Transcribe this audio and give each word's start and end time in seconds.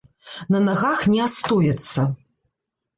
На 0.55 0.61
нагах 0.69 1.05
ні 1.13 1.21
астояцца. 1.27 2.11